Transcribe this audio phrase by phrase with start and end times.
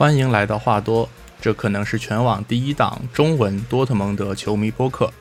[0.00, 1.06] 欢迎来到话多，
[1.42, 5.12] 这可能是全网第一档中文多特蒙德球迷播客。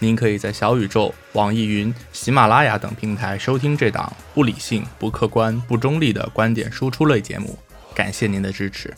[0.00, 7.56] 您可以在小宇宙、网易云、喜马拉雅等平台收听这档不理性、不客观、不中立的观点输出类节目。
[7.94, 8.92] 感谢您的支持。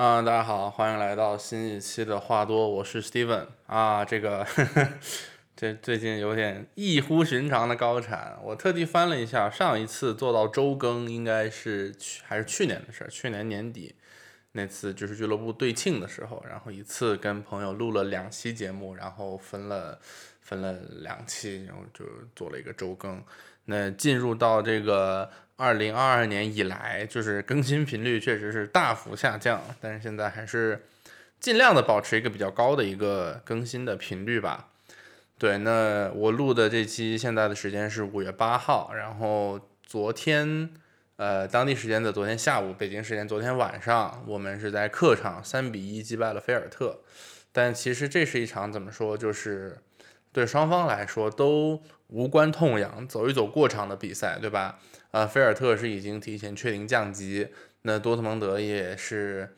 [0.00, 4.46] 啊，大家好，欢迎来到新一期的话多，我是 Steven 啊，这个
[5.54, 13.94] 这最近有点异乎寻常的高产，我特地翻了一下，上一次做到周更应该是去还是去年的事儿，去年年底
[14.52, 19.98] 那次就是俱乐部对庆的时候，然后一次跟朋友录了两期节目，然后分了
[20.40, 20.72] 分了
[21.02, 23.22] 两期，然后就做了一个周更。
[23.66, 25.30] 那进入到这个。
[25.60, 30.86] 二零二二年以来，就是更新频率确实是大幅下降，但是现在还是
[31.38, 34.70] 尽量的保持一个比较高的一个更新的频率吧。
[35.36, 40.70] 对，那我录的这期现在的时间是五月八号，然后昨天，
[41.16, 47.00] 呃，当地时间的昨天下午，北京时间昨天晚上，我们是在客场三比一击败了菲尔特，
[47.52, 49.76] 但其实这是一场怎么说，就是
[50.32, 54.78] 对双方来说都无关痛痒，走一走过场的比赛，对吧？
[55.10, 57.48] 啊，菲尔特是已经提前确定降级，
[57.82, 59.48] 那多特蒙德也是，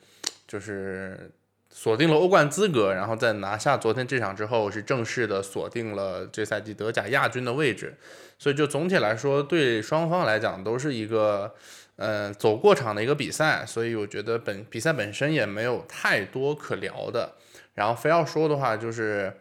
[0.48, 1.30] 就是
[1.68, 7.94] 锁定了欧冠资格，然后在拿下昨天这场之后，是正式的锁定了这赛季德甲亚军的位置。
[8.38, 11.54] 所以就总体来说，对双方来讲都是一个，
[11.96, 13.66] 呃，走过场的一个比赛。
[13.66, 17.34] 所以我觉得本比赛本身也没有太多可聊的。
[17.74, 19.32] 然后非要说的话，就是。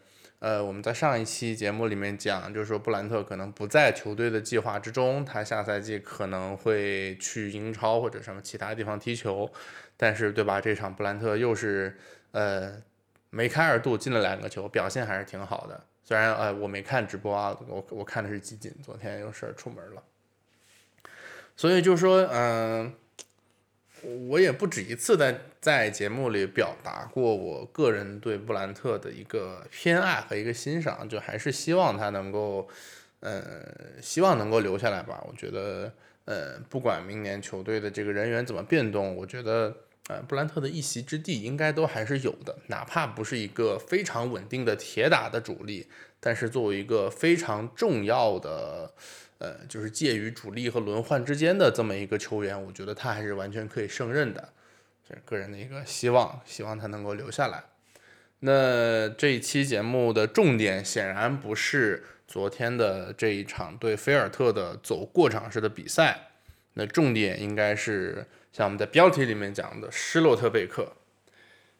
[0.41, 9.47] 呃，我们在上一期节目里面讲，就是说布兰特可能不在球队的计划之中，他下赛季可能会去英超或者什么其他地方踢球，
[9.95, 10.59] 但是对吧？
[10.59, 11.95] 这场布兰特又是
[12.31, 12.73] 呃
[13.29, 15.79] 梅开二度进了两个球，表现还是挺好的。
[16.03, 20.01] 虽然呃我没看直播啊，我我看的是集锦，昨天有事儿出门了，
[21.55, 22.91] 所以就是说嗯。
[24.27, 32.67] 我也不止一次在在节目里表达过我个人对布兰特的一个偏爱和一个欣赏，就还是希望他能够，
[33.19, 33.63] 呃，
[34.01, 35.23] 希望能够留下来吧。
[35.27, 35.91] 我觉得，
[36.25, 39.75] 呃，不管明年球队的这个人员怎么变动，我觉得，
[40.07, 45.87] 呃，布兰特的一席之地应该都还是有的，哪怕不是一个非常稳定的铁打的主力，
[46.19, 48.93] 但是作为一个非常重要的。
[49.41, 54.53] 呃，就是介于主力和轮换之间的这么一个球员，我觉得他还是完全可以胜任的，
[55.09, 57.63] 这是个人的一个希望，希望他能够留下来。
[58.41, 66.29] 那这一期节目的重点显然不是昨天的这一场对菲尔特的走过场式的比赛，
[66.75, 70.93] 那重点应该是像我们在标题里面讲的施洛特贝克。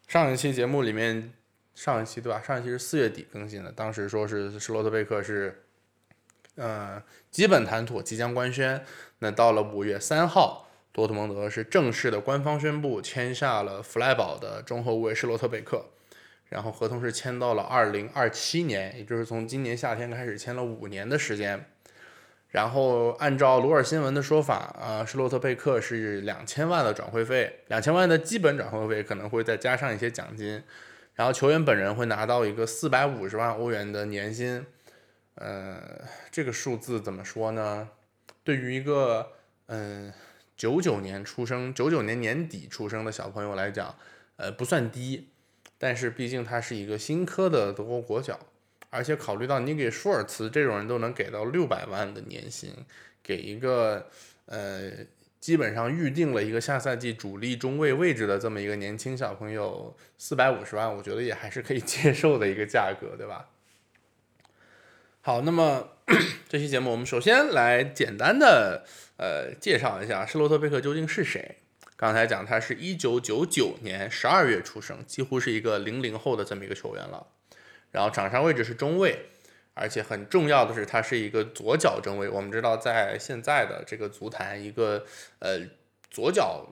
[0.07, 1.31] 上一期节目里面，
[1.75, 2.41] 上一期对吧？
[2.41, 5.63] 上一期是四月底更新的，当时说是施洛特贝克是。
[6.55, 8.83] 呃，基本谈妥，即将官宣。
[9.19, 15.85] 那到了五月三号，多特蒙德是正式的官方宣布签下了弗莱堡的中后卫施洛特贝克，
[16.49, 21.65] 然后合同是签到了二零二七年，也就是从今年夏天开始签了五年的时间。
[22.49, 30.61] 然后按照鲁尔新闻的说法，啊，施洛特贝克是两千万的转会费，两千万的基本转会费可能会再加上一些奖金，
[31.13, 34.65] 然后球员本人会拿到一个四百五十万欧元的年薪。
[35.43, 37.89] 呃，这个数字怎么说呢？
[38.43, 39.31] 对于一个
[39.65, 40.13] 嗯
[40.55, 43.95] 九九年出生、九九年年底出生的小朋友来讲，
[44.35, 45.29] 呃不算低，
[45.79, 48.39] 但是毕竟他是一个新科的德国国脚，
[48.91, 52.75] 而且考虑到你给舒尔茨这种人都能给到六百万的年薪，
[53.23, 54.07] 给一个
[54.45, 54.91] 呃
[55.39, 63.49] 基本上预定了一个下赛季主力中卫位置的这么一个年轻小朋友四百五十万，我觉得也还是可以接受的一个价格，对吧？
[65.23, 65.87] 好，那么
[66.49, 68.83] 这期节目我们首先来简单的
[69.17, 71.57] 呃介绍一下施洛特贝克究竟是谁。
[71.95, 77.27] 刚才讲他是一九九九年十二月出生，几乎是一个零零后的这么一个球员了。
[77.91, 79.27] 然后场上位置是中卫，
[79.75, 82.27] 而且很重要的是他是一个左脚中卫。
[82.27, 85.05] 我们知道在现在的这个足坛，一个
[85.37, 85.59] 呃
[86.09, 86.65] 左脚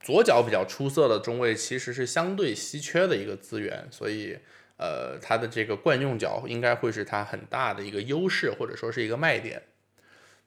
[0.00, 4.38] 左脚比较出色的中卫其实是相对稀缺的一个资源，所以。
[4.78, 9.62] 呃，他的这个惯用脚应该会是他很大的一个优势，或者说是一个卖点。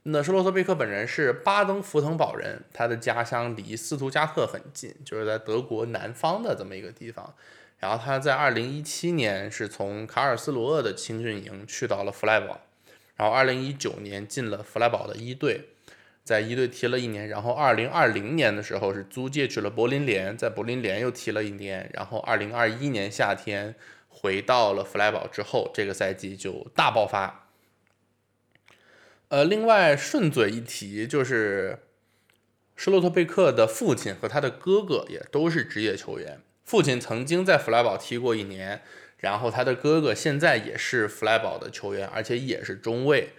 [0.04, 7.36] 那施洛特贝克本人是巴登符腾堡人，他的家乡离斯图加特很近，就是在德国南方的这么一个地方。
[7.80, 12.62] 然后他在二零一七年是从卡尔斯罗厄的青训营去到了弗莱堡，
[13.16, 15.66] 然后二零一九年进了弗莱堡的一队，
[16.24, 23.76] 在一队踢了一年，然后二零二零年的时候是租借去了柏林联，在柏林联又踢了一年，然后二零二一年夏天。
[24.22, 27.48] 回到了弗莱堡之后，这个赛季就大爆发。
[29.30, 31.80] 呃，另外顺嘴一提，就是
[32.76, 36.42] 施洛特贝克的父亲和他的哥哥也都是职业球员。
[36.66, 38.82] 父亲曾经在弗莱堡踢过一年，
[39.20, 43.30] 然后他的哥哥现在也是弗莱堡的球员，而且也是中卫。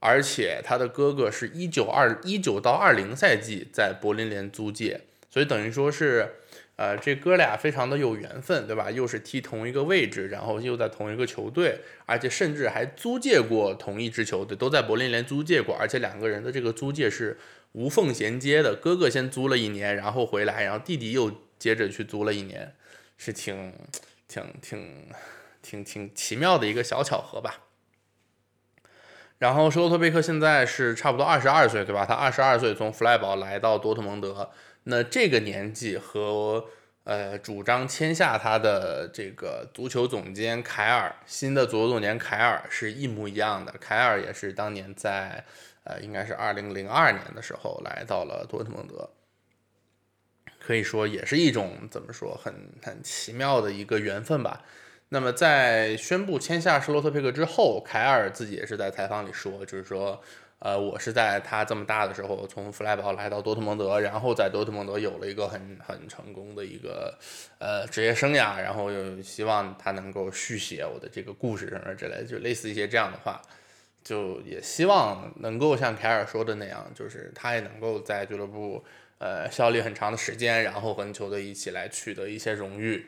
[0.00, 5.00] 而且他的哥哥是一九二一九到二零赛季在柏林联租借，
[5.30, 6.34] 所以等于说是。
[6.76, 8.90] 呃，这哥俩非常的有缘分，对吧？
[8.90, 17.38] 又是踢同一个位置，然后又在同一个球队，而且甚至还租借过同一支球队，都在柏林联租借过，而且两个人的这个租借是
[17.72, 18.76] 无缝衔接的。
[18.76, 22.74] 哥哥先租了一年，然后回来，然后弟弟又接着去租了一年，
[23.16, 23.72] 是挺
[24.28, 25.08] 挺挺
[25.62, 27.62] 挺挺奇妙的一个小巧合吧。
[29.38, 32.04] 然后施罗特贝克现在是差不多二十二岁，对吧？
[32.04, 34.50] 他二十二岁从弗莱堡来到多特蒙德。
[34.88, 36.64] 那这个年纪和
[37.02, 43.72] 呃主张签下他的这个足球总监凯尔，新的足球总监凯尔是一模一样的。
[43.80, 45.44] 凯尔也是当年在
[45.82, 49.10] 呃应该是二零零二年的时候来到了多特蒙德，
[50.60, 54.62] 可以说也是一种怎么说很很奇妙的一个缘分吧。
[55.08, 60.22] 那么在宣布签下施洛特佩克之后，凯尔自己也是在采访里说，就是说。
[60.58, 67.16] 呃，我是在他这么大的时候从弗莱堡来到多特蒙德，然后在多特蒙德有了一个很很成功的一个
[67.58, 73.40] 呃职业生涯，然后又希望他能够续写我的这个故事什么之类，就类似一些这样的话，
[74.02, 78.82] 就也希望能够像凯尔说的那样，就是他也能够在俱乐部
[79.18, 83.04] 呃效力很长的时间，然后和球队一起来取得一些荣誉，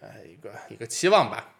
[0.00, 1.55] 呃一个一个期望吧。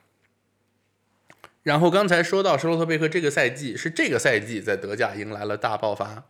[1.66, 6.22] 然后刚才说到施洛特贝克这个赛季是这个赛季在德甲迎来了大爆发，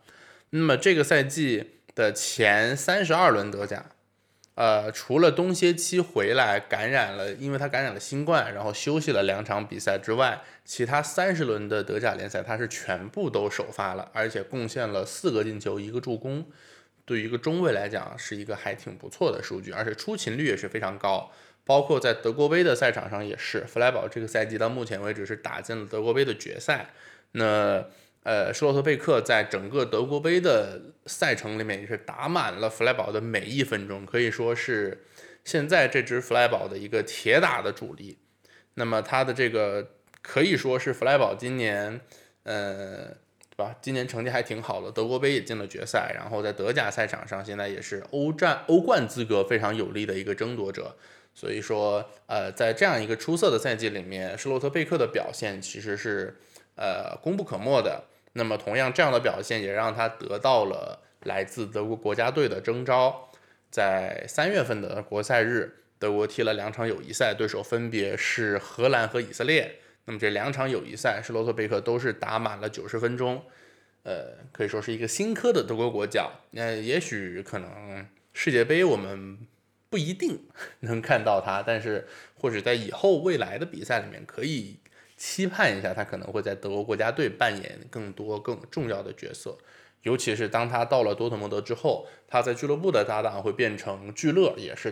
[0.49, 3.85] 那么这个赛季的前三十二轮德甲，
[4.55, 16.43] 呃，除了冬歇期回来感染了，因为他感染了新冠，然后休息了两场比赛之外，其他三十轮的德甲联赛他是全部都首发了，而且贡献了四个进球一个助攻，
[17.05, 21.31] 对于一个中卫来讲是一个还挺不错的数据，而且出勤率也是非常高。
[21.67, 26.89] 包括在德国杯的赛场上也是，弗莱堡这个赛季到目前为止是打进了德国杯的决赛。
[27.33, 27.85] 那
[28.23, 35.05] 呃，施洛特贝克在整个德国杯的赛程里面也是打满了弗莱堡的每一分钟，可以说是
[35.45, 38.17] 现在这支弗莱堡的一个铁打的主力。
[38.73, 39.91] 那么他的这个
[40.21, 42.01] 可以说是弗莱堡今年，
[42.43, 43.07] 呃，
[43.49, 43.75] 对吧？
[43.81, 50.95] 今年成绩还挺好的，德国杯也进了决赛，然后在德甲赛场上现在也是欧战欧冠资格非常有力的一个争夺者。
[51.39, 56.35] 所以说，呃，在这样一个出色的赛季里面，施洛特贝克的表现其实是
[56.75, 58.03] 呃功不可没的。
[58.33, 63.29] 那么，同样这样的表现也让他得到了来自德国国家队的征召。
[63.69, 69.75] 在三月份的国赛日，德国踢了两场友谊赛，对手分别是荷兰和以色列。
[70.05, 73.39] 那么这两场友谊赛，施洛特贝克都是打满了九十分钟，
[74.01, 76.31] 呃，可以说是一个新科的德国国脚。
[76.49, 79.37] 那也许可能世界杯我们。
[79.89, 80.39] 不一定
[80.81, 84.77] 能看到他，但是或者在以后未来的比赛里面，可以
[85.15, 89.57] 期盼一下他可能会在德国国家队扮演更多更重要的角色。
[90.03, 94.91] 尤其是当他到了多特蒙德之后，他在俱乐部的搭档会变成聚勒，也是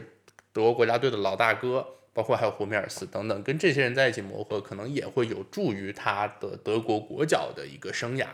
[0.51, 8.27] 德国国家队的老大哥，包括还有胡梅尔斯等等，跟这些人在一起磨合，可能也会有助于他的德国国脚的一个生涯。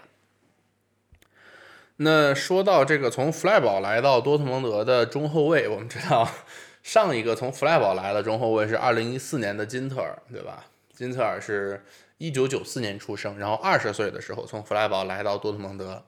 [2.04, 6.28] 那说到这个从弗赖堡来到多特蒙德的中后卫，我们知道
[6.82, 10.66] 上一个从弗赖堡来的中后卫是二零一四年的金特尔，对吧？
[10.96, 11.86] 金特尔是
[12.18, 16.04] 一九九四年出生，然后二十岁的时候从弗赖堡来到多特蒙德。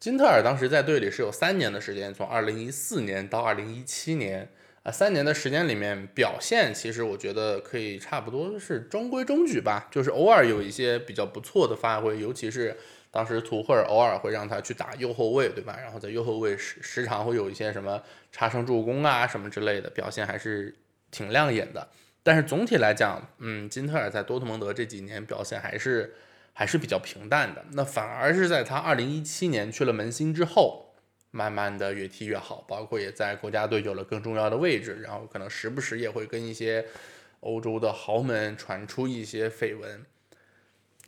[0.00, 4.50] 金特尔当时在队里是有三年的时间，从二零一四年到二零一七年
[4.82, 12.76] 啊，三年的时间里面表现其实我觉得可以差不多是中规中矩吧，就是偶尔有一些比较不错的发挥，尤其是。
[13.10, 15.78] 当时图赫尔偶尔会让他去打右后卫，对吧？
[15.80, 20.76] 然后在右后卫时时常会有一些什么插上助攻啊什么之类的表现，还是
[21.10, 21.88] 挺亮眼的。
[22.22, 26.14] 但是总体来讲，嗯，金特尔在多特蒙德这几年表现还是
[26.52, 27.64] 还是比较平淡的。
[27.72, 30.92] 那反而是在他二零一七年去了门兴之后，
[31.30, 36.84] 慢慢的越踢越好，包括也在国家队有了更重要的位置，然后可能时不时也会跟一些
[37.40, 40.04] 欧洲的豪门传出一些绯闻。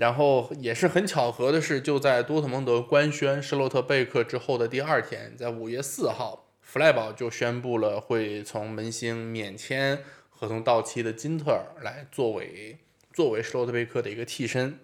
[0.01, 12.79] 然后也是很巧合的是，就在多特蒙德官宣施洛特贝克之后的第二天，在五月四号，弗赖堡就宣布了会从门兴免签合同到期的金特尔来作为
[13.13, 14.79] 作为施洛特贝克的一个替身，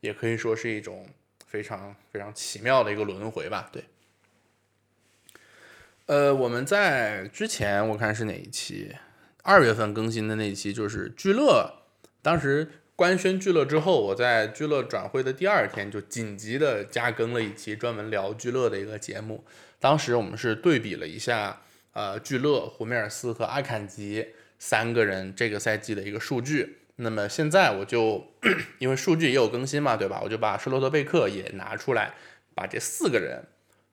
[0.00, 1.06] 也可以说是一种
[1.46, 3.68] 非常非常奇妙的一个轮回吧。
[3.70, 3.84] 对，
[6.06, 8.96] 呃，我们在之前我看是哪一期，
[9.42, 11.82] 二月份更新的那期，就是聚乐。
[12.22, 19.44] 当时官宣聚乐之后，我在聚乐转会的第二天就紧急的加更了一期专门聊聚乐的一个节目。
[19.80, 26.78] 当时我们是对比了一下，呃，聚乐、胡梅尔斯和阿坎吉三个人这个赛季的一个数据。
[26.96, 28.24] 那么现在我就
[28.78, 30.20] 因为数据也有更新嘛，对吧？
[30.22, 32.14] 我就把施罗德贝克也拿出来，
[32.54, 33.42] 把这四个人，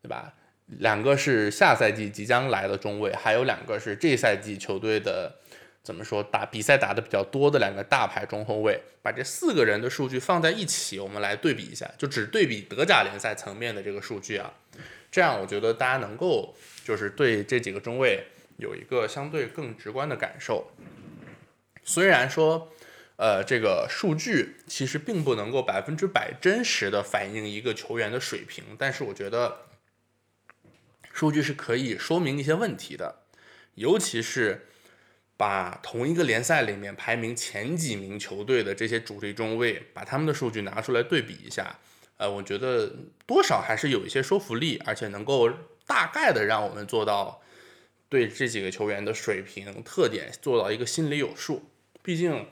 [0.01, 0.33] 对吧？
[0.67, 5.33] 两个是下赛季即将来的中卫，还有两个是这赛季球队的
[5.89, 14.53] 怎么说打比赛打的比较多的两个大牌中后卫，把这四个人的数据放在一起，我们来对比一下，就只对比德甲联赛层面的这个数据啊，
[15.09, 16.55] 这样我觉得大家能够
[16.85, 18.23] 就是对这几个中卫
[18.57, 20.69] 有一个相对更直观的感受。
[21.83, 22.71] 虽然说，
[23.15, 29.65] 呃，这个数据其实并不能够百分之百真实的反映一个球员的水平，但是我觉得。
[31.11, 33.23] 数据是可以说明一些问题的，
[33.73, 34.68] 尤其是
[35.39, 41.79] 把同一个联赛里面排名前几名球队的这些主力中卫，把他们的数据拿出来对比一下，
[42.17, 42.93] 呃，我觉得
[43.25, 45.49] 多少还是有一些说服力，而且能够
[45.87, 47.41] 大概的让我们做到
[48.09, 51.63] 对这几个球员的水平特点做到一个心里有数，
[52.03, 52.45] 毕竟。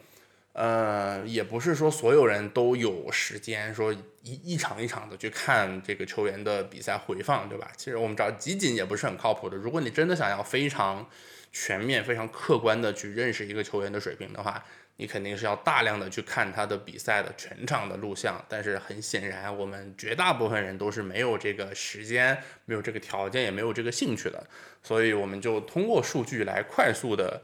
[0.53, 3.96] 呃，也不是说所有人都有时间说
[4.27, 7.72] 一一场一场的去看这个球员的比赛回放，对吧？
[7.77, 9.55] 其实我们知道集锦也不是很靠谱的。
[9.55, 11.07] 如果你真的想要非常
[11.53, 14.62] 全面、非常客观的去认识一个球员的水平的话，
[14.98, 18.43] 你肯定是要大量的去看他的比赛的全场的录像。
[18.50, 24.46] 但是很显然，我们绝大部分人都是没有这个时间、没有这个条件、也没有这个兴趣的。
[24.84, 27.41] 所以我们就通过数据来快速的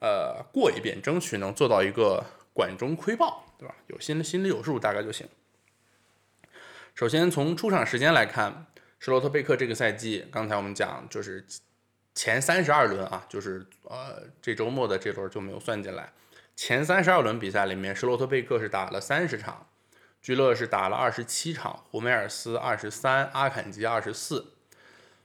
[0.00, 2.24] 呃过一遍，争取能做到一个。
[2.54, 3.74] 管中窥豹，对吧？
[3.88, 5.26] 有心心里有数，大概就行。
[6.94, 8.66] 首先从出场时间来看，
[9.00, 11.44] 施罗特贝克这个赛季，刚才我们讲就是
[12.14, 16.12] 前三十二轮啊，就是呃这周末的这轮就没有算进来。
[16.54, 19.66] 前三十二轮比赛里面，施罗特贝克是打了三十场，
[20.22, 24.52] 居勒是打了二十七场，胡梅尔斯二十三，阿坎吉二十四，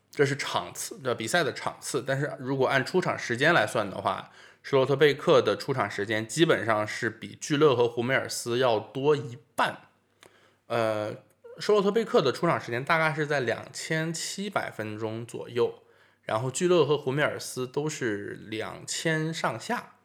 [0.09, 2.03] 这是场次的比赛的场次。
[2.05, 4.31] 但是如果按出场时间来算的话，
[4.63, 9.77] 施罗特贝克的出场时间基本上是比聚勒和胡梅尔斯要多一半。
[10.65, 11.13] 呃，
[11.59, 15.83] 施罗特贝克的出场时间大概是在两千七百分钟左右，
[16.23, 19.95] 然后聚勒和胡梅尔斯都是两千上下。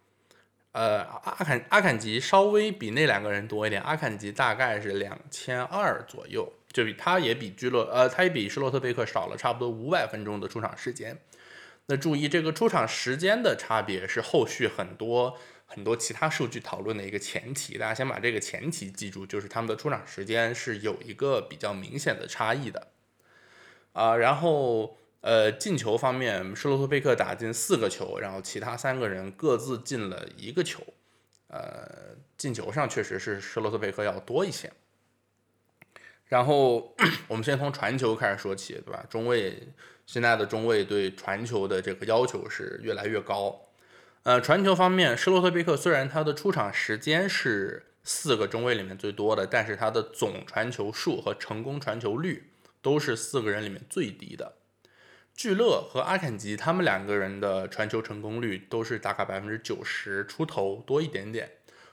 [0.73, 11.17] 呃，阿坎阿坎吉稍微比那两个人多一点，阿坎吉大概是两千二左右，就比他也比聚勒，呃，他也比施罗特贝克少了差不多五百分钟的出场时间。
[11.87, 17.77] 那注意，这个出场时间的差别是后续很多很多其他数据讨论的一个前提。
[17.79, 22.89] 大家先把这个前提记住，就是他们的出场时间是有一个比较明显的差异的。
[23.93, 30.83] 啊，然后呃，进球方面，施罗特贝克打进四个球，然后其他三个人各自进了一个球。
[31.49, 34.73] 呃，进球上确实是施罗特贝克要多一些。
[36.27, 36.95] 然后
[37.29, 39.05] 我们先从传球开始说起，对吧？
[39.09, 39.69] 中卫。
[40.07, 43.59] 现在的中卫对传球的这个要求是越来越高。
[44.25, 52.51] 呃，传球方面，施洛特贝克虽然他的出场时间是四个中卫里面最多的，但是他的总传球数和成功传球率
[52.81, 54.55] 都是四个人里面最低的。
[55.35, 61.51] 聚勒和阿坎吉他们两个人的传球成功率都是大概百分之九十出头多一点点。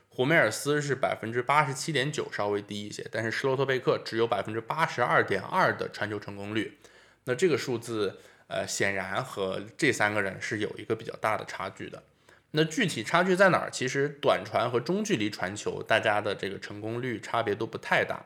[0.08, 6.78] 胡梅尔斯是百分之八十七点九，稍微低一些，但是施洛特贝克只有百分之八十二点二的传球成功率。
[7.24, 12.02] 那这个数字，呃，显然和这三个人是有一个比较大的差距的。
[12.52, 13.70] 那具体差距在哪儿？
[13.70, 18.24] 其实短传和中距离传球，大家的这个成功率差别都不太大。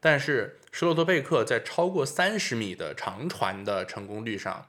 [0.00, 4.66] 但是施洛特贝克在超过三十米的长传的成功率上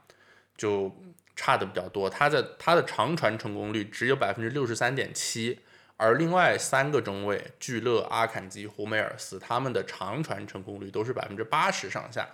[0.57, 0.95] 就
[1.35, 2.09] 差的比较多。
[2.09, 5.59] 他的他的长传成功率只有百分之六十三点七，
[5.97, 12.27] 而另外三个中卫聚勒、阿坎吉、胡梅尔斯，他们的长传成功率都是百分之八十上下。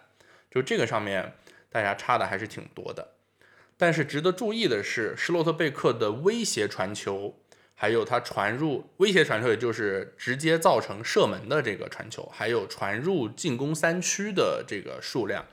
[0.50, 1.34] 就这个上面，
[1.70, 3.15] 大家差的还是挺多的。
[3.78, 7.36] 但是值得注意的是，施洛特贝克的威胁传球，
[7.74, 15.46] 还有他传入威胁传球，也就是直接造成射门的这个传球，还有传入进攻三区的这个数量，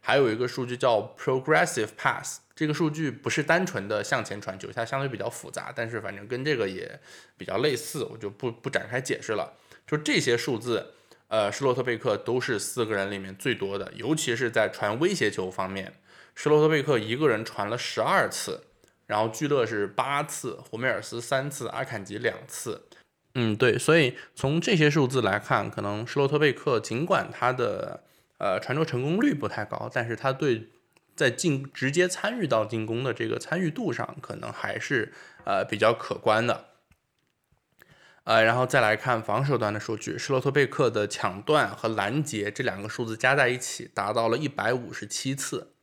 [0.00, 2.40] 还有一个数据叫 progressive pass。
[2.54, 7.00] 这个数据不是单纯的向前传球，它相对比较复杂，但是反正跟这个也
[7.36, 9.52] 比较类似，我就不不展开解释了。
[9.86, 10.94] 就这些数字。
[11.28, 15.92] 呃，施洛特贝克都是四个人里面最多的，尤其是在传威胁球方面，
[16.34, 18.64] 施洛特贝克一个人传了十二次，
[19.06, 22.88] 然后聚勒是八次，胡梅尔斯三次，阿坎吉两次。
[23.34, 28.04] 嗯，对，所以从这些数字来看，可能施洛特贝克尽管他的
[28.38, 30.68] 呃传球成功率不太高，但是他对
[31.16, 35.12] 在进直接参与到进攻的这个参与度上，可能还是
[35.44, 36.66] 呃比较可观的。
[38.24, 45.73] 呃，然后再来看防守端的数据，施罗特贝克的抢断和拦截这两个数字加在一起达到了一百五十七次，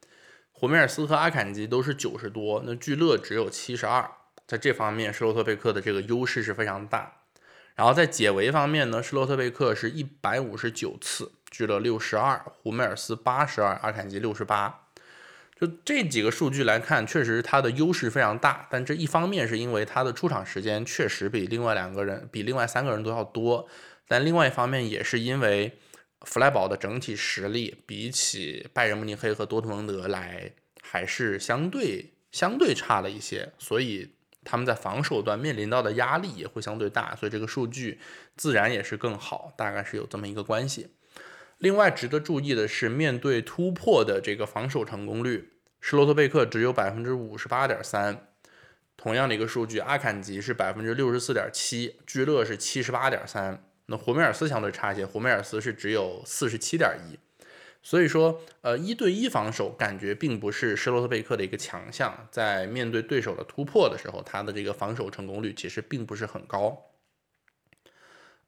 [0.61, 4.07] 胡梅尔斯和阿坎吉都是九十多，那聚勒只有七十二，
[4.45, 7.13] 在这方面施罗特贝克的这个优势是非常大。
[7.73, 14.81] 然后在解围方面呢，施罗特贝克是一百五十九次，聚乐六十二，胡梅尔斯八十二，阿坎吉六十八。
[15.59, 18.67] 就这几个数据来看，确实他的优势非常大。
[18.69, 23.67] 但这一方面是因为他的出场时间确实比另外两个人、比另外三个人都要多，
[24.07, 25.79] 但另外一方面也是因为
[26.25, 30.51] 弗莱堡的整体实力比起拜仁慕尼黑和多特蒙德来
[30.81, 37.99] 还是相对相对差了一些，所以他们在防守端面临到的压力也会相对大，所以这个数据
[38.35, 40.95] 自然也是更好，大概是有这么一个关系。
[41.57, 48.27] 另外值得注意的是，面对突破的这个防守成功率，施罗特贝克只有百分之五十八点三。
[48.97, 53.63] 同样的一个数据，阿坎吉是百分之六十四点七，聚勒是七十八点三。
[53.91, 57.19] 那胡梅尔斯相对差一些，胡梅尔斯是只有四十七点一。
[57.83, 66.85] 所以说，呃，一对一防守感觉并不是施罗特贝克的一个强项，在面对对手的突破的时候，他的这个防守成功率其实并不是很高。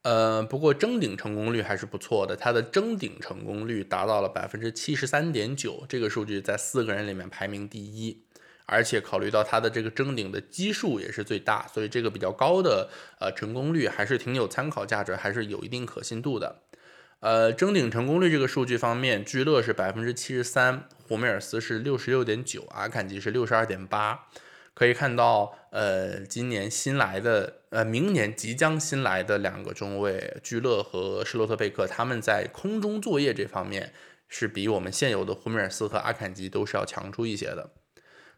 [0.04, 8.24] 呃，不过争顶成功率还是不错的，他的争顶成功率达到了百分之七十三点九，这个数据在四个人里面排名第一，
[8.66, 12.90] 而且考虑到他的这个争顶的基数也是最大，所以这个比较高的
[13.20, 16.62] 呃成功率还是挺有参考价值，还是有一定可信度的。
[17.20, 24.28] 呃，争顶成功率这个数据方面，聚勒是百分之七十三，胡梅尔斯是六十六点九，阿坎吉是六十二点八。
[24.74, 33.94] 可以看到，呃，今年新来的，呃，明年即将新来的两个中卫，聚勒和施罗特贝克，他们在空中作业这方面
[34.28, 37.70] 是比我们现有的胡梅尔斯和阿坎吉都是要强出一些的。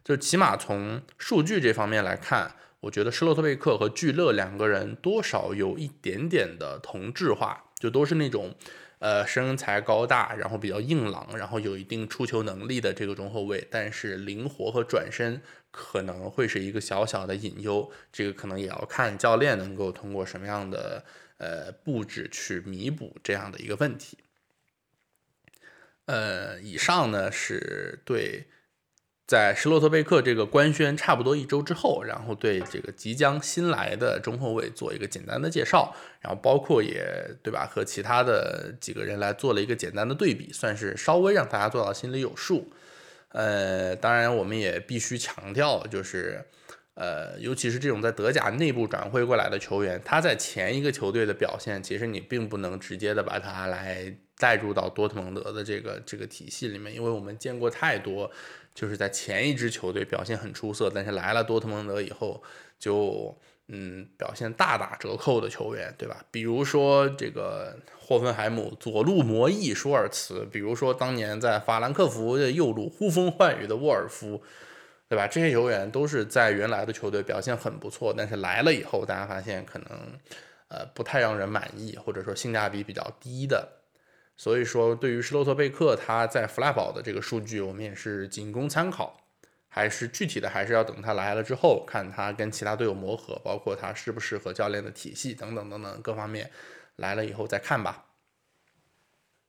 [0.06, 8.54] 就起码从数据这方面来看，我觉得施罗特贝克和聚勒两个人多少有一点点的同质化，就都是那种。
[8.98, 21.04] 呃，身材高大，然后比较硬朗，然后有一定出球能力的这个中后卫，但是灵活和转身可能会是一个小小的隐忧，这个可能也要看教练能够通过什么样的
[21.36, 24.16] 呃布置去弥补这样的一个问题。
[26.06, 28.46] 呃，以上呢是对。
[29.26, 37.04] 在施洛特贝克这个官宣差不多一周之后，然后对这个即将新来的中后卫做一个简单的介绍，然后包括也
[37.42, 42.70] 对吧，和其他的几个人来做了一个简单的对比，算是稍微让大家做到心里有数。
[43.30, 46.40] 呃，当然我们也必须强调，就是
[46.94, 58.30] 呃，尤其是这种在德甲内部转会过来的球员，他在前一个球队的表现，其实你并不能直接的把他来带入到多特蒙德的这个这个体系里面，因为我们见过太多。
[58.76, 62.42] 就是在前一支球队表现很出色，但是来了多特蒙德以后，
[62.78, 63.34] 就
[63.68, 66.22] 嗯表现大打折扣的球员，对吧？
[66.30, 74.42] 比如说这个霍芬海姆左路魔翼舒尔茨，比如说当年在法兰克福的右路呼风唤雨的沃尔夫，
[75.08, 75.26] 对吧？
[75.26, 79.88] 这些球员都是在原来的球队表现很不错，但是来了以后，大家发现可能
[80.68, 83.66] 呃不太让人满意，或者说性价比比较低的。
[84.36, 89.18] 所以说，对于施洛特贝克他在弗赖堡的这个数据，我们也是仅供参考，
[89.68, 96.50] 还是具体的还是要等他来了之后，看他跟其他队友磨合，包括他适不适合教练的体系等等等等各方面，
[96.96, 98.04] 来了以后再看吧。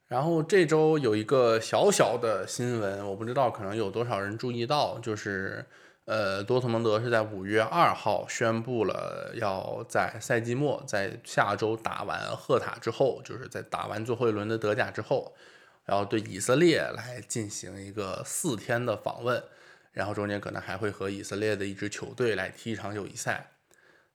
[0.07, 5.65] 然后这周有一个小小的新闻，我不知道可能有多少人注意到，就是。
[6.07, 15.35] 呃，多特蒙德是在五月二号宣布了，要在赛季末，在下周打完赫塔之后，就是在打完最后一轮的德甲之后，
[15.83, 19.43] 然后对以色列来进行一个四天的访问，
[19.91, 23.51] 然后中间可能还会和以色列的一支球队来踢一场友谊赛。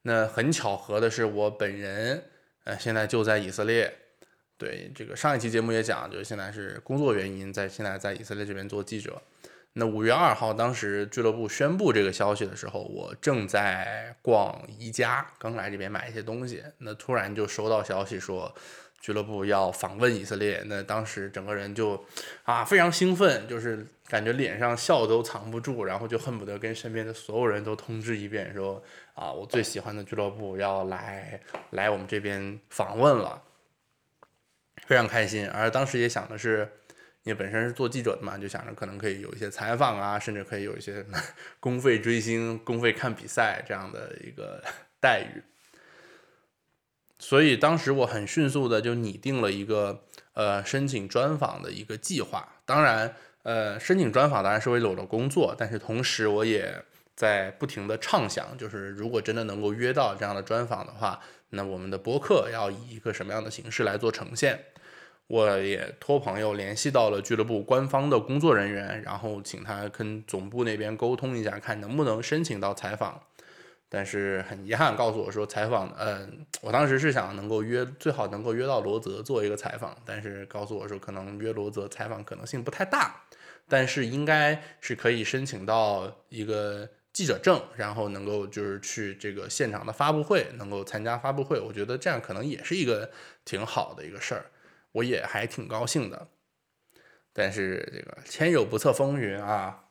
[0.01, 2.25] 那很巧合的是，我本人
[2.65, 3.99] 呃现在就在以色列。
[4.57, 9.21] 对这个上一期节目也讲，就是现在是工作原因，在现在在以色列这边做记者。
[9.75, 16.63] 那五月二号，当时俱乐部宣布这个消息的时候，我正在逛宜家，刚来这边买一些东西。
[16.77, 18.55] 那突然就收到消息说，
[19.01, 20.63] 俱乐部要访问以色列。
[20.67, 22.05] 那当时整个人就
[22.43, 28.83] 啊非常兴奋，就是感觉脸上笑都藏不住，然后就恨不得跟身边的所有人都通知一遍，说
[29.15, 33.43] 啊我最喜欢的俱乐部要来来我们这边访问了，
[34.87, 35.49] 非常开心。
[35.49, 36.71] 而当时也想的是。
[37.25, 41.05] 因为本身是做记者的嘛，就想着可能可以有一些采访啊，甚至可以有一些
[41.61, 44.63] 公费追星、公费看比赛这样的一个
[45.01, 45.43] 待遇。
[47.19, 50.05] 所以当时我很迅速的就拟定了一个
[50.35, 52.49] 呃申请专访的一个计划。
[52.65, 56.85] 当然，呃，申请专访当然是为了我的工作，但是同时我也。
[57.15, 64.59] 在不停的畅想，就是如果真的能够约到这样的专访的话，那我们的播客要以一个什么样的形式来做呈现？
[65.27, 73.21] 我也托朋友联系到了俱乐部官方的工作人员，然后请他跟总部那边沟通一下，看能不能申请到采访。
[73.89, 76.27] 但是很遗憾，告诉我说采访，呃，
[76.63, 83.23] 我当时是想能够约，最好能够约到罗泽做一个采访，但是告诉我说可能约罗泽采访可能性不太大，
[83.69, 93.11] 但是应该是可以申请到一个记者证，然后能够就是去这个现场的发布会，能够参加发布会，我觉得这样可能也是一个
[93.45, 94.47] 挺好的一个事儿，
[94.93, 96.29] 我也还挺高兴的。
[97.33, 99.85] 但是这个天有不测风云啊。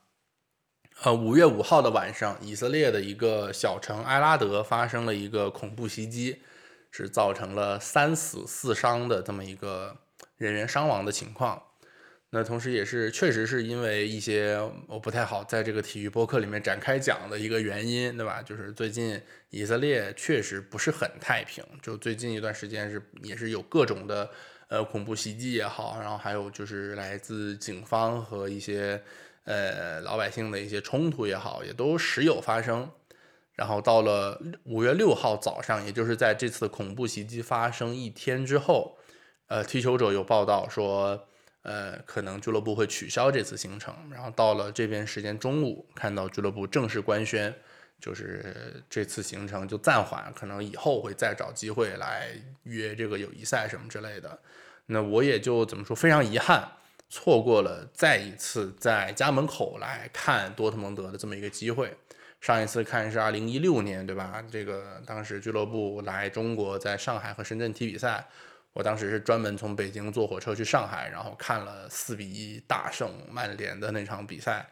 [1.04, 6.44] 呃，五月五号的晚上，以色列的一个小城埃拉德发生了一个恐怖袭击，
[6.92, 9.98] 是造成了三死四伤的这么一个
[10.38, 11.64] 人员伤亡的情况。
[12.30, 18.42] 那同时也是确实是因为一些我不太好在这个体育播客里面展开讲的一个原因，对吧？
[18.42, 24.30] 就是最近以色列确实不是很太平，就最近一段时间是也是有各种的
[24.71, 28.99] 呃恐怖袭击也好，然后还有就是来自警方和一些。
[29.43, 32.88] 呃，老百姓的一些冲突也好，也都时有发生。
[33.55, 38.99] 然后到了五月六号早上，也就是在这次恐怖袭击发生一天之后，
[39.47, 41.27] 呃，踢球者有报道说，
[41.63, 43.95] 呃，可能俱乐部会取消这次行程。
[44.12, 47.51] 然后到了这边时间中午，看到俱乐部正式官宣，
[48.02, 52.32] 就是这次行程就暂缓，可能以后会再找机会来
[52.64, 54.38] 约这个友谊赛什么之类的。
[54.88, 56.70] 那我也就怎么说，非常遗憾。
[57.14, 61.94] 错过了再一次在家门口来看多特蒙德的这么一个机会。
[62.40, 64.42] 上一次看是二零一六年，对吧？
[64.50, 68.26] 这个当时俱乐部来中国，在上海和深圳踢比赛，
[68.74, 74.66] 我当时是专门从北京坐火车去上海，然后看了四比一大胜曼联的那场比赛。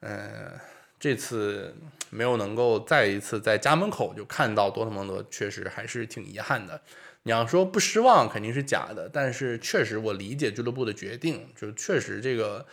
[0.00, 0.58] 嗯，
[0.98, 1.74] 这次
[2.10, 6.80] 没有能够再一次在家门口就看到多特蒙德，确实还是挺遗憾的。
[7.24, 12.64] 你要说不失望肯定是假的，但是确实我理解俱乐部的决定，就确实这个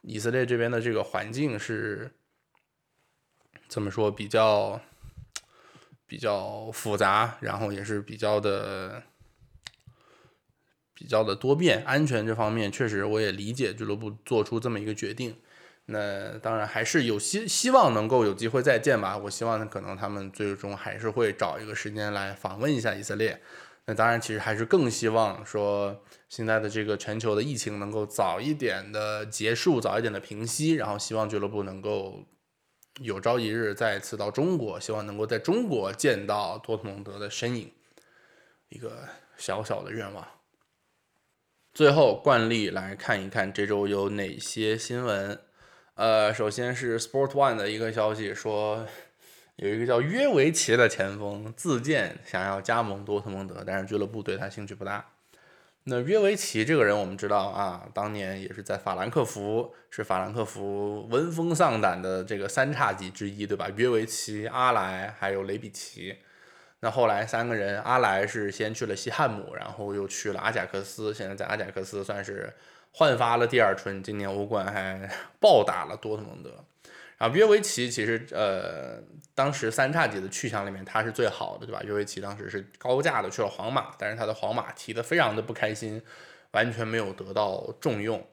[0.00, 2.10] 以色列这边的这个环境是
[3.68, 4.80] 怎么说比较
[6.06, 9.02] 比较复杂，然后也是比较的
[10.94, 15.36] 比较的多变，安全这方面确实我也理解俱乐部做出这么一个决定。
[15.92, 19.18] 那当然还是有希希望能够有机会再见吧。
[19.18, 23.40] 我希望可能他们最终还是会找一个时间来访问一下以色列。
[23.86, 32.24] 那当然，其实还是更希望说现在的这个全球的疫情能够早一点的结束，早一点的平息，然后希望俱乐部能够
[33.00, 37.72] 有朝一日再次到中国，希望能够在中国见到多特蒙德的身影，
[38.68, 40.24] 一个小小的愿望。
[41.72, 45.40] 最后，惯例来看一看这周有哪些新闻。
[46.00, 48.86] 呃，首先是 Sport One 的一个消息说。
[49.56, 55.04] 有一个叫约维奇的前锋自荐想要加盟多特蒙德，但是俱乐部对他兴趣不大。
[55.84, 63.68] 那约维奇这个人我们知道啊，当年也是在法兰克福，是法兰克福闻风丧胆的这个三叉戟之一，对吧？
[63.76, 66.16] 约维奇、阿莱还有雷比奇。
[66.80, 72.50] 那后来三个人，阿莱是先去了西汉姆，然后又去了阿贾克斯，现在在阿贾克斯算是
[72.92, 75.08] 焕发了第二春，今年欧冠还
[75.40, 76.64] 暴打了多特蒙德。
[77.18, 78.98] 啊，约维奇其实呃，
[79.34, 81.82] 当时三叉戟的去向里面他是最好的，对吧？
[81.84, 86.02] 约维奇当时是高价的去了皇马，但是他的皇马踢得非常的不开心，
[86.52, 88.26] 完全没有得到重用。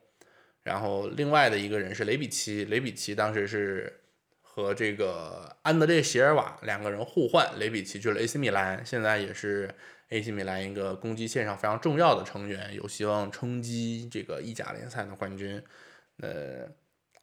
[0.63, 4.02] 然后另外的一个人是雷比奇，雷比奇当时是
[4.41, 9.70] 和这个安德烈席尔瓦两个人互换，雷比奇去了 AC 米兰，现在也是
[10.10, 15.62] AC 米兰一个攻击线上非常重要的成员，有希望冲击这个意甲联赛的冠军。
[16.22, 16.67] 呃。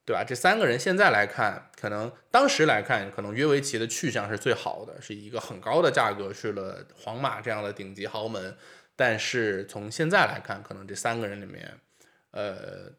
[0.07, 0.23] 对吧？
[0.23, 8.55] 这三个人现在来看，可能当时来看，可能约维奇的去向是最好的，是一个很高的价格去了皇马这样的顶级豪门。
[8.95, 11.73] 但是从现在来看，可能这三个人里面，
[12.33, 12.93] 呃，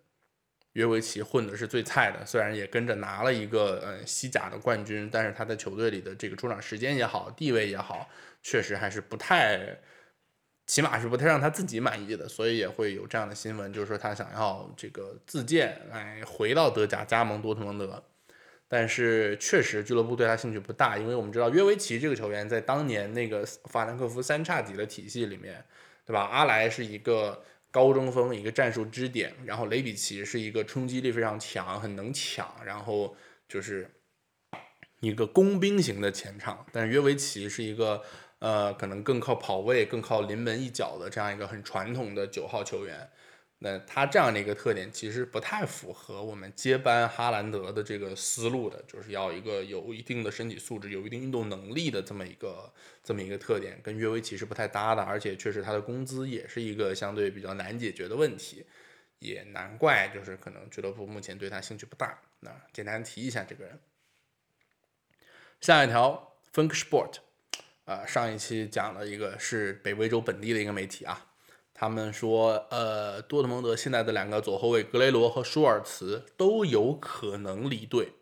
[0.75, 2.25] 约维奇混的是最菜的。
[2.25, 8.09] 虽然也跟着拿了一个呃西甲的冠军，但是他在球队里的这个出场时间也好，地位也好，
[8.41, 9.77] 确实还是不太。
[10.67, 18.03] 起码是不太让他自己满意的，所以也会有这样的新闻，就是说他想要这个自荐来回到德甲加盟多特蒙德，
[18.67, 25.63] 但是确实俱乐部对他兴趣不大，因为我们知道约维奇这个球员在当年那个法兰克福三叉戟的体系里面，
[26.03, 26.23] 对吧？
[26.23, 27.43] 阿莱是一个
[27.75, 33.13] 高中锋，一个战术支点，然后雷比奇是一个冲击力非常强，很能抢，然后
[33.49, 33.91] 就是
[35.01, 38.01] 一个工兵型的前场，但是约维奇是一个。
[38.39, 43.09] 呃，可能更靠跑位，更靠临门一脚的这样一个很传统的九号球员。
[43.65, 52.71] 那他这样的一个特点，其实不太符合我们接班哈兰德的这个思路的，就是要一个有一定的身体素质、有一定运动能力的这么一个
[53.03, 58.63] 这么一个特点，跟约维奇是不太搭的，而且确实他的工资也是一个相对比较难解决的问题，
[59.17, 62.19] 也难怪就是可能俱乐部目前对他兴趣不大。
[62.41, 63.79] 那简单提一下这个人。
[65.59, 67.15] 下一条，Funk Sport，
[67.85, 71.31] 啊，上一期讲了一个是北威州本地的一个媒体啊。
[71.77, 78.13] 他们说，呃，多特蒙德现在的两个左后卫格雷罗和舒尔茨都有可能离队。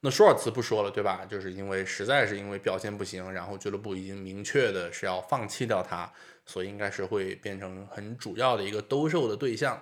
[0.00, 1.24] 那舒尔茨不说了，对吧？
[1.24, 6.12] 就是因为实在是因为表现不行，然后俱乐部已经明确的是要放弃掉他，
[6.44, 9.80] 所以应该是会变成很主要的一个兜售的对象。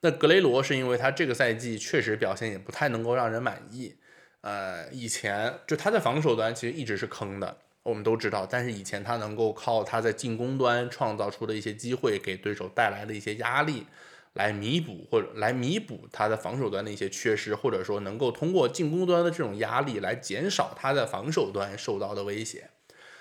[0.00, 3.96] 那格雷罗是因为他这个赛季确实表现也不太能够让人满意，
[4.42, 7.56] 呃，以前就他在防守端其实一直是坑的。
[7.84, 13.84] 我们都知道，但是以前他能够靠他在进攻端创造出的一些机会，给对手带来的一些压力，
[14.32, 22.70] 来弥补或者来弥补他的防守端的一些缺失，或者说能够通过进攻端的这种压力来减少他在防守端受到的威胁。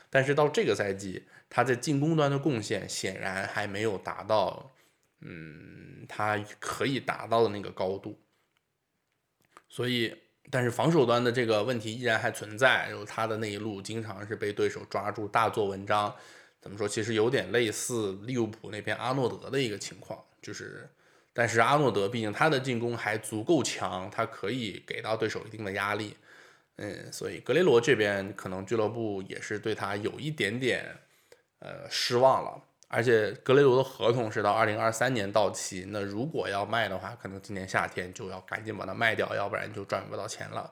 [0.10, 4.72] 但是到这个赛季，他在进攻端的贡献显然还没有达到，
[5.20, 8.18] 嗯，他可以达到的那个高度，
[9.68, 10.16] 所以。
[10.54, 16.14] 但是防守端的这个问题依然还存在，然后他的那一路经常是被对手抓住大做文章。
[16.62, 16.88] 怎么说？
[16.88, 20.88] 其实有点类似利物浦那边阿诺德的一个情况，就是，
[21.34, 26.16] 但是阿诺德毕竟他的进攻还足够强，他可以给到对手一定的压力。
[26.76, 30.96] 嗯，所以格雷罗这边可能俱乐部也是对他有一点点
[31.58, 32.62] 呃失望了。
[32.96, 40.72] 而且格雷罗的合同是到二零二三年到期，那如果要卖的话，可能今年夏天就要赶紧把它卖掉，要不然就赚不到钱了。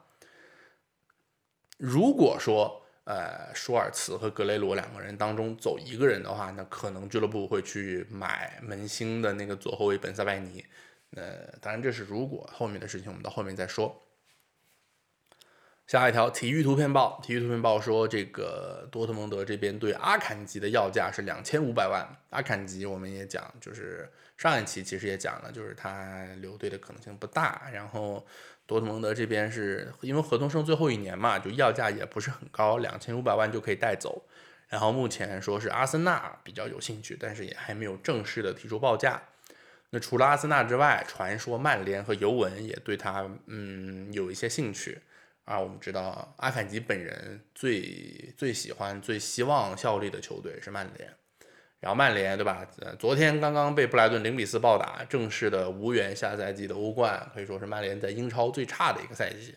[1.78, 10.64] 如果说呃舒尔茨和格雷罗两个人当中走一个人的话，那可能俱乐部会去买门兴的那个左后卫本塞拜尼。
[11.16, 14.00] 呃当然这是如果后面的事情，我们到后面再说。
[15.92, 17.20] 下一条，体育图片报。
[17.22, 22.08] 体育图片报说，这个多特蒙德这边对阿坎吉的要价是两千五百万。
[22.30, 27.70] 阿坎吉我们也讲，就是上一期其实也讲了，就是他留队的可能性不大。
[27.74, 28.26] 然后
[28.66, 34.24] 多特蒙德这边是因为合同剩最后一年嘛，就要价也不是很高，两千五百万就可以带走。
[34.70, 39.22] 然后目前说是阿森纳比较有兴趣，但是也还没有正式的提出报价。
[39.90, 44.98] 那除了阿森纳之外，传说曼联和尤文也对他嗯有一些兴趣。
[45.46, 51.10] 啊，我们知道阿坎吉本人最最喜欢、最希望效力的球队是曼联，
[51.80, 52.66] 然后曼联对吧？
[52.80, 59.56] 呃，昨天刚刚被布莱顿零比四暴打，正式的无缘下赛季的欧冠，可以说是曼联在英超最差的一个赛季。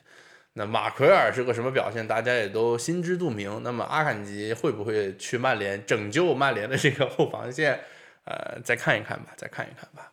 [0.54, 3.62] 那马奎尔是个什么表现，大家也都心知肚明。
[3.62, 7.78] 那么阿坎吉会不会去曼联拯救曼联的这个后防线？
[8.24, 10.10] 呃，再看一看吧，再看一看吧。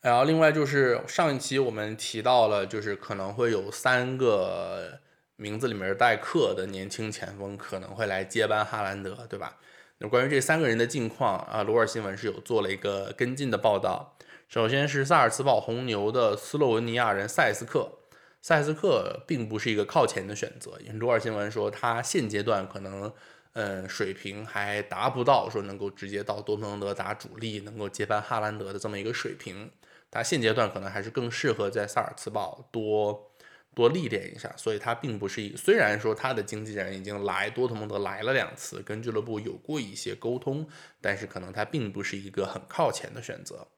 [0.00, 5.00] 然后另外就是上一期我们提到了，就是可能会有三个
[5.36, 9.56] 名字里面带“克”的年轻前锋可能会来接班哈兰德，对吧？
[9.98, 14.16] 那关于这三个人的近况啊，罗尔新闻是有做了一个跟进的报道。
[14.46, 17.90] 首先是萨尔茨堡红牛的斯洛文尼亚人塞斯克，
[18.40, 23.12] 塞斯克并不是一个靠前的选择，因为罗尔新闻说他现阶段可能
[23.54, 29.70] 嗯水平还达不到说能够直接到多特蒙德打主力，能够接班哈兰德的这么一个水平。
[30.16, 33.32] 他现阶段可能还是更适合在萨尔茨堡多
[33.74, 35.54] 多历练一下，所以他并不是一。
[35.54, 40.66] 虽然说他的经纪人已经来多特蒙德来了两次，跟俱乐部有过一些沟通，
[41.02, 43.68] 但是可能他并不是一个很靠前的选择。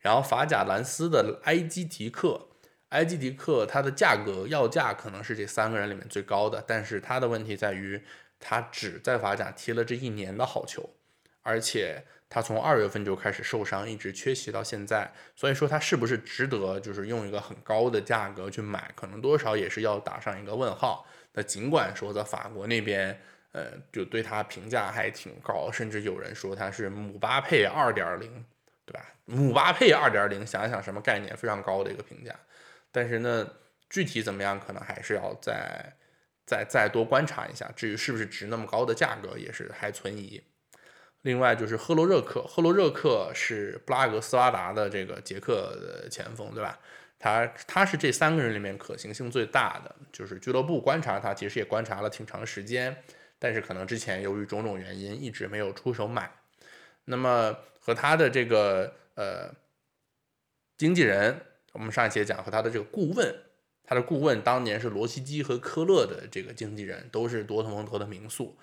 [0.00, 2.48] 然后法甲兰斯的埃基迪克，
[2.88, 8.02] 埃基迪克他的价格要价可能是这三个人里面最高的，但是他的问题在于
[8.40, 10.90] 他只在法甲踢了这一年的好球，
[11.50, 12.02] 而且。
[12.32, 21.04] 他从二月份就开始受伤，一直缺席到现在，所以说他是不是值得就是用一个很高的价格去买，可能多少也是要打上一个问号。
[21.32, 28.44] 那尽管说在法国那边，呃，就对他评价还挺高，甚至有人说他是姆巴佩二点零，
[28.86, 29.04] 对吧？
[29.24, 31.36] 姆巴佩二点零，想想什么概念？
[31.36, 32.32] 非常高的一个评价。
[32.92, 33.44] 但是呢，
[33.88, 35.92] 具体怎么样，可能还是要再
[36.46, 37.68] 再再多观察一下。
[37.74, 40.40] 至于是不是值那么高的价格，也是还存疑。
[41.22, 46.78] 另外就是赫罗热克，赫罗热克是布拉格斯拉达的这个捷克的前锋，对吧？
[47.18, 52.96] 他他是这三个人里面可行性最大的，就是俱乐部观察他，其实也观察了挺长时间，
[53.38, 56.32] 但是可能之前由于种种原因一直没有出手买。
[57.04, 59.54] 那么和他的这个呃
[60.78, 61.38] 经纪人，
[61.72, 63.34] 我们上一节讲和他的这个顾问，
[63.84, 68.56] 他的顾问当年是罗西基和科勒的这个经纪人，都是多特蒙德的名宿。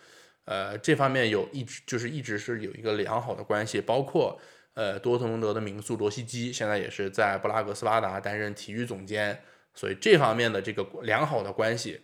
[0.47, 4.39] 呃，这方面有一直就是一直是有一个良好的关系，包括
[4.75, 11.99] 呃，多特蒙德的名宿罗西基现在也是在布拉格斯巴达担任体育总监，所以这方面的这个良好的关系，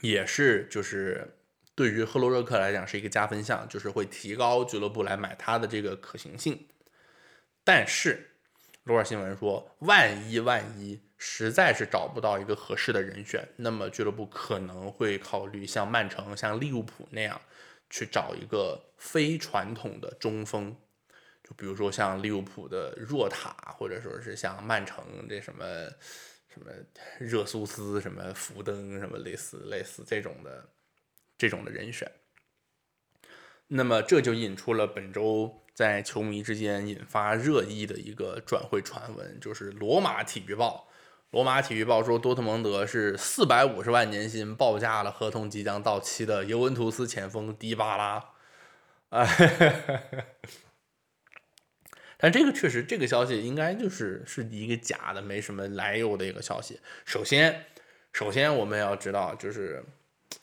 [0.00, 1.36] 也是就是
[1.76, 6.66] 对于赫罗热克来讲是一个加分项，就是会提高俱乐部来买他的这个可行性。
[7.62, 8.30] 但是，
[8.82, 17.40] 罗尔新闻说，万一万一实在是找不到一个合适的人选，那么俱乐部可能会考虑像曼城、像利物浦那样
[17.88, 20.76] 去找一个非传统的中锋。
[21.42, 25.64] 就比如说像利物浦的若塔，或者说是像曼城这什么
[26.52, 26.70] 什么
[27.18, 30.68] 热苏斯、什么福登、什么类似类似这种的
[31.38, 32.06] 这种的人选，
[33.68, 40.90] 那么这就引出了本周在球迷之间引发热议的一个转会传闻，就是罗马体育报。
[41.34, 48.24] 罗马体育报说，多特蒙德是四百五十万年薪报价了合同即将到期的尤文图斯前锋迪巴拉。
[49.08, 50.04] 哎。
[52.18, 56.78] 但这个确实，这个消息应该就是是一个假的，没什么来由的一个消息。
[57.04, 57.66] 首先，
[58.12, 59.84] 首先我们要知道，就是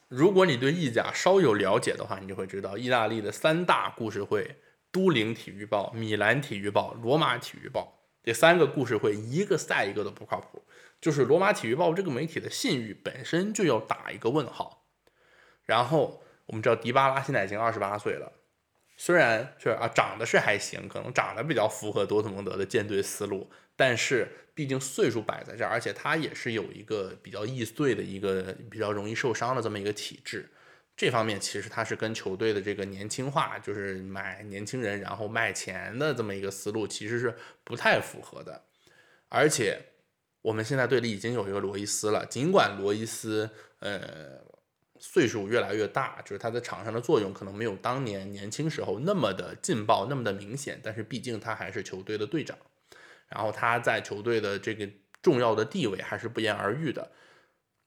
[0.09, 4.57] 如果你对意甲稍有了解的话，你就会知道，意大利的三大故事会——
[4.91, 10.63] 都灵体育报、米兰体育报、罗马体育报这三个故事会，一个赛一个的不靠谱。
[10.99, 14.85] 就是罗马体育报这个媒体的信誉本身就要打一个问号。
[15.65, 18.31] 然后我们知道，迪巴拉现在已经二十八岁了。
[18.97, 30.47] 虽然是啊，长得是还行，可能长得比较符合多特蒙德的建队思路，但是毕竟岁数摆在这儿，而且他也是有一个比较易碎的一个比较容易受伤的这么一个体质，
[31.01, 37.33] 这方面其实他是跟球队的这个年轻化，就是买年轻人然后卖钱的这么一个思路其实是
[37.63, 38.61] 不太符合的。
[39.27, 39.81] 而且
[40.43, 44.39] 我们现在队里已经有一个罗伊斯了，尽管罗伊斯呃。
[45.03, 50.79] 岁数越来越大，就是他在场上的作用可能没有当年年轻时候那么的劲爆，那么的明显。
[50.83, 52.55] 但是毕竟他还是球队的队长，
[53.27, 54.87] 然后他在球队的这个
[55.23, 57.11] 重要的地位还是不言而喻的。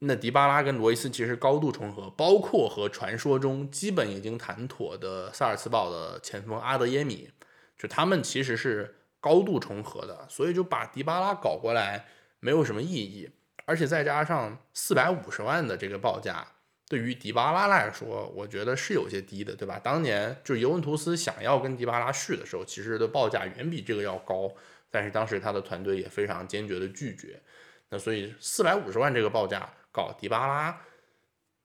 [0.06, 7.30] 那迪巴拉跟罗伊斯其实高度重合，包括和传说中基本已经谈妥的萨尔茨堡的前锋阿德耶米，
[7.78, 12.06] 就他们其实是高度重合的，所以就把迪巴拉搞过来
[12.40, 13.30] 没有什么意义，
[13.64, 16.46] 而且再加上四百五十万的这个报价。
[16.86, 19.80] 对于迪巴拉来说，我觉得是有些低的，对吧？
[19.82, 24.52] 当年就尤文图斯想要跟迪巴拉续的时候，其实的报价远比这个要高，
[24.90, 27.40] 但是当时他的团队也非常坚决的拒绝。
[27.88, 30.80] 那所以四百五十万这个报价搞迪巴拉，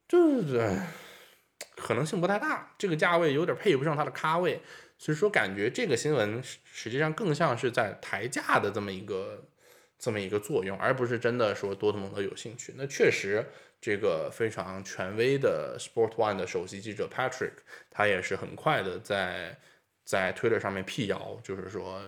[0.08, 0.80] 就是
[1.76, 4.62] 可能性不太大，这个价位有点配不上他的咖位，
[5.00, 9.44] 所以说感觉这个新闻实际上更像是在抬价的这么一个
[9.98, 12.74] 这么一个作用，而不是真的说多特蒙德有兴趣。
[12.78, 13.44] 那确实。
[13.82, 17.54] 这个非常权威的 Sport One 的首席记者 Patrick，
[17.90, 19.58] 他也是很快的在
[20.04, 22.02] 在 Twitter 上面辟谣，就是说，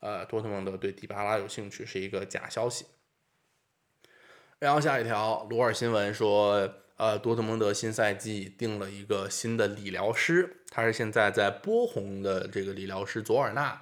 [0.00, 2.84] 呃，多特蒙德对迪巴拉有兴趣是一个假消息。
[4.58, 13.80] 然后下一条，罗尔新闻说，呃，多特蒙德新赛季定了一个新的理疗师，他是现在在波鸿的这个理疗师佐尔纳。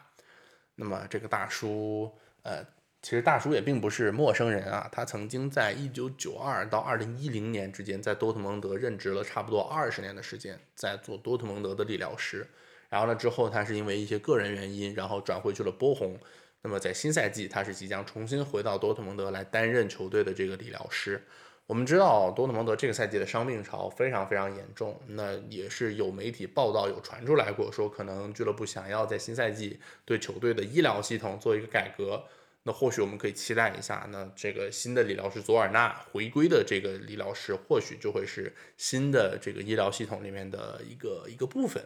[0.76, 2.64] 那么这个大叔，呃。
[3.04, 12.48] 其实大叔也并不是陌生人啊，他曾经在一九九二到二零一零年之间，在多特蒙德任职了差不多二十年的时间，在做多特蒙德的理疗师。
[12.88, 16.18] 然后呢，之后他是因为一些个人原因，然后转回去了波鸿。
[16.64, 21.22] 那么在新赛季，他是即将重新回到多特蒙德来担任球队的这个理疗师。
[21.66, 32.24] 我们知道多特蒙德这个赛季的伤病潮非常非常严重，那也是有媒体报道有传出来过，说可能俱乐部想要在新赛季对球队的医疗系统做一个改革。
[32.62, 41.84] 那或许我们可以期待一下，那这个新的理疗师佐尔纳回归的这个理疗师，或许就会是新的这个医疗系统里面的一个一个部分。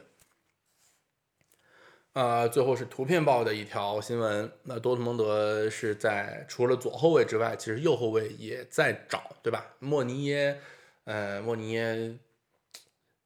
[2.19, 9.65] 呃，最后是图片报的一条新闻，那多特蒙德是在除了左后卫之外，其实右后卫也在找，对吧？
[9.79, 10.61] 莫尼耶，
[11.05, 12.19] 呃，莫尼耶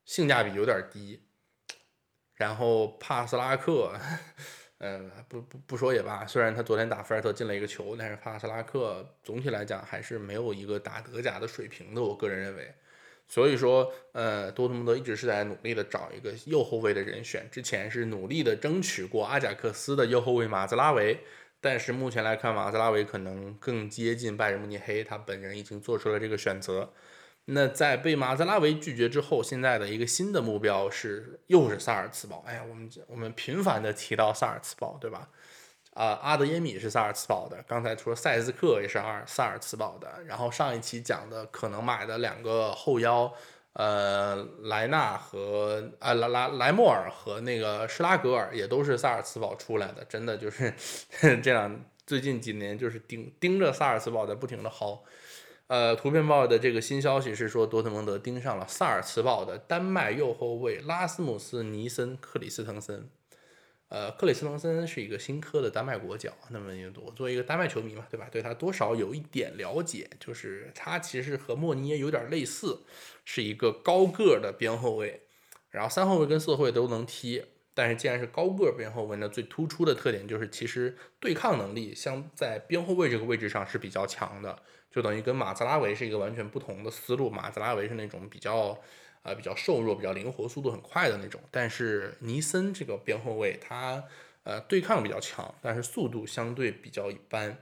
[0.05, 1.23] 性价比有点低，
[2.35, 3.99] 然后帕斯拉克。
[4.77, 6.27] 嗯，不不不说也罢。
[6.27, 12.03] 虽然他昨天打菲尔特进了一个球，但是帕斯拉克总体来讲还是没有一个打德甲的水平的。
[12.03, 12.75] 我个人认为，
[13.29, 17.49] 所以说，呃，多特蒙德一直是在努力的找一个右后卫的人选。
[17.51, 21.19] 之前是努力的争取过阿贾克斯的右后卫马兹拉维，
[21.61, 26.93] 但是目前来看，马兹拉维可能更接近拜仁慕尼黑，他本人已经做出了这个选择。
[27.47, 32.45] 那在被马泽拉维拒绝之后，现在的一个新的目标是又是萨尔茨堡。
[32.47, 35.29] 哎呀，我们我们频繁的提到萨尔茨堡，对吧？
[35.95, 40.09] 啊，阿德耶米是萨尔茨堡的，刚才除了塞斯克也是阿尔萨尔茨堡的。
[40.27, 43.31] 然后上一期讲的可能买的两个后腰，
[43.75, 50.73] 呃，莱纳和啊莱莱莱莫尔和那个施拉格尔也都是萨尔茨堡出来的，真的就是
[51.43, 54.99] 这样最近几年就是盯盯着萨尔茨堡在不停的薅。
[55.67, 63.09] 呃，图片报的这个新消息是说，多特蒙德盯上了萨尔茨堡的丹麦右后卫拉斯姆斯尼森克里斯滕森。
[63.93, 66.33] 呃，克里斯滕森是一个新科的丹麦国脚。
[66.49, 66.73] 那么
[67.05, 68.27] 我作为一个丹麦球迷嘛，对吧？
[68.33, 72.85] 对他多少有一点了解，就是他其实和莫尼耶有点类似，
[73.27, 75.21] 是一个高个的边后卫，
[75.69, 77.45] 然后三后卫跟四后卫都能踢。
[77.75, 84.59] 但是既然是高个边后卫呢，最突出的特点就是其实对抗能力相在边后卫这个位置上是比较强的，
[84.91, 87.29] 就等于跟马兹拉维是一个完全不同的思路。
[87.29, 88.81] 马兹拉维是那种比较。
[89.23, 91.41] 呃，比较瘦弱，比较灵活，速度很快的那种。
[91.51, 94.03] 但是尼森这个边后卫，他
[94.43, 97.57] 呃对抗比较强，但是速度相对比较一般。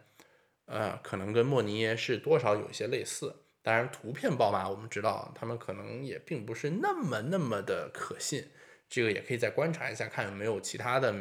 [0.65, 3.35] 呃，可能跟莫尼耶是多少有一些类似。
[3.61, 8.49] 当然，图片爆马我们知道，他们可能也并不是那么那么的可信。
[8.89, 11.15] 这个也可以再观察一下，看有没有其他的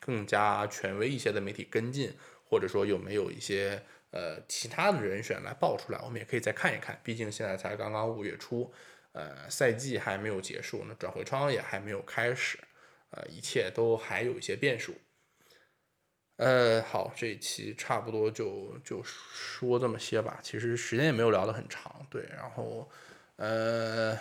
[0.00, 2.14] 更加权威一些的媒体跟进，
[2.48, 6.98] 或者说有没有一些呃其他的人选来爆出来，我们也可以再看一看。
[7.04, 8.72] 毕竟现在才刚刚五月初。
[9.12, 12.58] 呃，赛季还没有结束，呢转会窗也还没有开始，
[13.10, 14.94] 呃，一切都还有一些变数。
[16.38, 22.90] 呃，好，这一期差不多就就说这么些吧，其实时间也没有聊得很长，对，然后
[23.36, 24.18] 呃，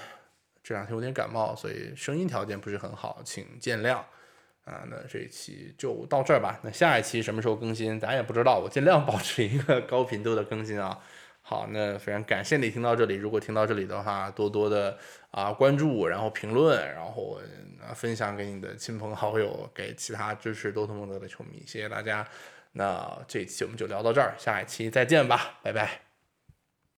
[0.62, 3.96] 这两天有点感冒，所以声音条件不是很好，请见谅
[4.66, 4.86] 啊。
[4.90, 11.02] 那这一期就到这儿吧，那下一期什么时候更新，咱也不知道，我尽量保持一个高频度的更新啊。
[11.52, 13.16] 好，那非常感谢你听到这里。
[13.16, 14.98] 如果听到这里的话，多多的
[15.32, 17.42] 啊关注，然后评论，然后
[17.86, 21.62] 啊分享给你的亲朋好友，给其他支持多特蒙德的球迷。
[21.68, 22.26] 谢谢大家。
[22.72, 26.11] 那这一期我们就聊到这儿，下一期再见吧，拜拜。